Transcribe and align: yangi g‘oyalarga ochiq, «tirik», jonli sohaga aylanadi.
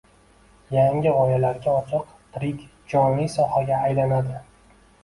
yangi 0.77 1.11
g‘oyalarga 1.17 1.75
ochiq, 1.83 2.09
«tirik», 2.33 2.67
jonli 2.95 3.31
sohaga 3.39 3.81
aylanadi. 3.89 4.43